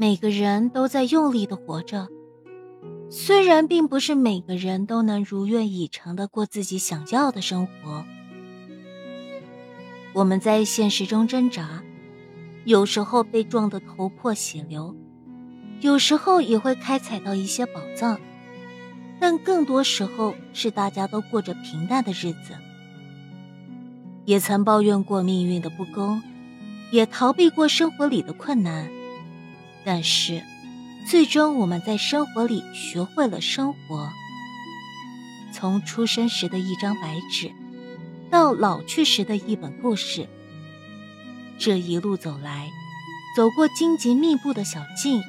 [0.00, 2.06] 每个人都在用力的活着，
[3.10, 8.04] 虽然并不是每个人都能如愿以偿的过自己想要的生活。
[10.12, 11.82] 我们在现实中挣扎，
[12.64, 14.94] 有时候被撞得头破血流，
[15.80, 18.20] 有时候也会开采到一些宝藏，
[19.18, 22.54] 但更多时候是大家都过着平淡的日子。
[24.26, 26.22] 也曾抱怨过命运的不公，
[26.92, 28.88] 也逃避过生活里的困难。
[29.88, 30.42] 但是，
[31.06, 34.10] 最终我们在生活里学会了生活。
[35.50, 37.50] 从出生时的一张白纸，
[38.30, 40.28] 到老去时的一本故事，
[41.56, 42.70] 这一路走来，
[43.34, 45.22] 走过荆棘密布的小径，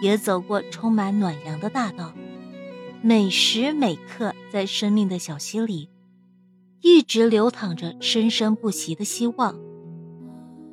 [0.00, 2.14] 也走过充满暖阳的大道。
[3.02, 5.90] 每时每刻，在生命的小溪里，
[6.80, 9.54] 一直流淌着生生不息的希望。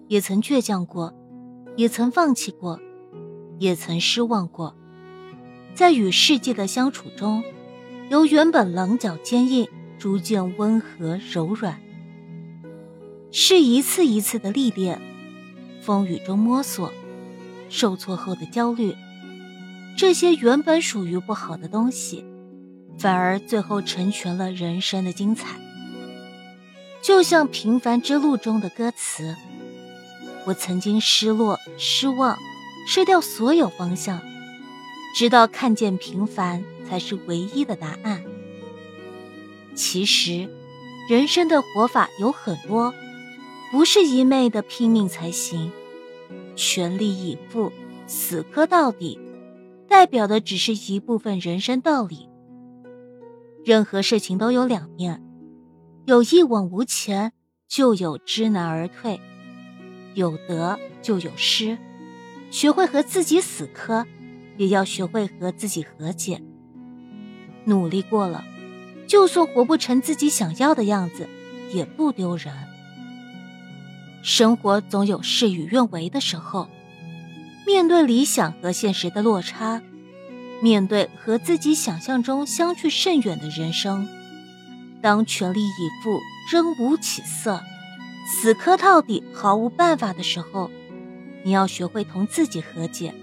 [0.08, 1.14] 也曾倔强过，
[1.76, 2.80] 也曾放弃过。
[3.62, 4.76] 也曾失望过，
[5.76, 7.44] 在与世界的相处中，
[8.10, 9.68] 由原本棱角坚硬，
[10.00, 11.80] 逐渐温和柔软。
[13.32, 15.00] 是一次一次的历练，
[15.80, 16.92] 风雨中摸索，
[17.70, 18.96] 受挫后的焦虑，
[19.96, 22.26] 这些原本属于不好的东西，
[22.98, 25.60] 反而最后成全了人生的精彩。
[27.04, 29.36] 就像《平凡之路》中的歌词
[30.46, 32.40] ：“我曾经失落、失望。”
[32.88, 34.22] 失掉所有方向，
[35.16, 38.24] 直到看见平凡才是唯一的答案。
[39.76, 40.50] 其实，
[41.10, 42.94] 人生的活法有很多，
[43.72, 45.72] 不是一昧的拼命才行。
[46.56, 47.72] 全力以赴、
[48.08, 49.18] 死磕到底，
[49.88, 52.28] 代表的只是一部分人生道理。
[53.64, 55.24] 任何事情都有两面，
[56.06, 57.32] 有一往无前，
[57.68, 59.20] 就有知难而退；
[60.14, 61.78] 有得就有失。
[62.52, 64.06] 学会和自己死磕，
[64.58, 66.44] 也要学会和自己和解。
[67.64, 68.44] 努力过了，
[69.08, 71.30] 就算活不成自己想要的样子，
[71.74, 72.54] 也不丢人。
[74.22, 76.68] 生活总有事与愿违的时候，
[77.66, 79.82] 面对理想和现实的落差，
[80.62, 84.08] 面对和自己想象中相去甚远的人生，
[85.02, 86.20] 当全力以赴
[86.52, 87.62] 仍无起色，
[88.28, 90.70] 死磕到底毫无办法的时候。
[91.44, 93.14] 你要学会同自己和解，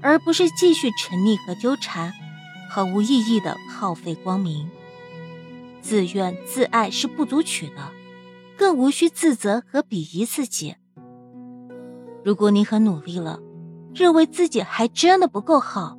[0.00, 2.12] 而不是继续沉溺和纠缠，
[2.70, 4.70] 毫无意义的耗费光明。
[5.80, 7.90] 自怨自艾是不足取的，
[8.56, 10.76] 更无需自责和鄙夷自己。
[12.24, 13.40] 如果你很努力了，
[13.94, 15.96] 认为自己还真的不够好，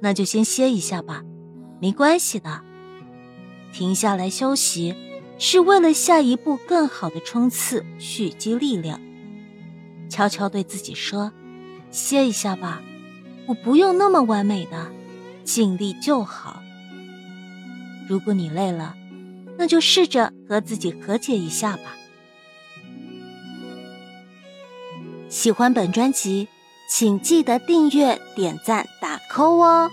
[0.00, 1.22] 那就先歇一下吧，
[1.80, 2.62] 没关系的。
[3.72, 4.94] 停下来休息，
[5.38, 9.00] 是为了下一步更好的冲刺蓄积力量。
[10.08, 11.32] 悄悄对自己说
[11.90, 12.82] ：“歇一下吧，
[13.46, 14.90] 我不用那么完美的，
[15.44, 16.62] 尽力就好。
[18.08, 18.94] 如果你累了，
[19.58, 21.96] 那就试着和自己和解一下吧。”
[25.28, 26.48] 喜欢本专辑，
[26.88, 29.90] 请记得订阅、点赞、打 call 哦。